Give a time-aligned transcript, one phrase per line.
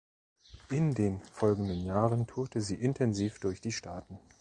[0.71, 4.17] In den folgenden Jahren tourte sie intensiv durch die Staaten.